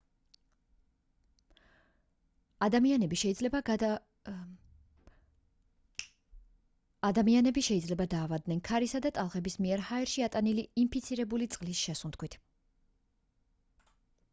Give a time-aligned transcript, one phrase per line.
[7.07, 12.39] ადამიანები შეიძლება დაავადდნენ ქარისა და ტალღების მიერ ჰაერში ატანილი ინფიცირებული წყლის შესუნთქვით